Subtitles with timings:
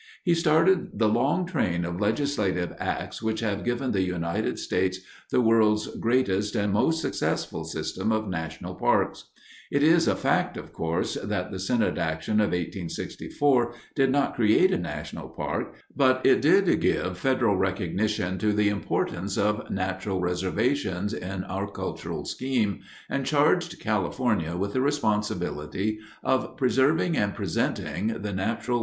[0.23, 4.97] He started the long train of legislative acts which have given the United States
[5.29, 9.25] the world's greatest and most successful system of national parks.
[9.71, 14.71] It is a fact, of course, that the Senate action of 1864 did not create
[14.71, 21.13] a national park but it did give Federal recognition to the importance of natural reservations
[21.13, 28.13] in our cultural scheme, and charged California with the responsibility of preserving and presenting the
[28.15, 28.79] natural wonders of the Yosemite.